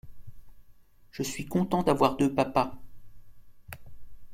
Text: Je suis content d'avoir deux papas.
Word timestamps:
Je 1.11 1.21
suis 1.21 1.45
content 1.45 1.83
d'avoir 1.83 2.17
deux 2.17 2.33
papas. 2.33 2.73